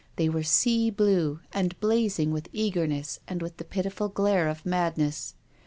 They 0.15 0.29
were 0.29 0.41
sea 0.41 0.89
blue 0.89 1.41
and 1.53 1.79
blazing 1.79 2.31
with 2.31 2.49
eager 2.51 2.87
ness 2.87 3.19
and 3.27 3.39
with 3.39 3.57
the 3.57 3.63
pitiful 3.63 4.09
glare 4.09 4.47
of 4.49 4.65
madness. 4.65 5.35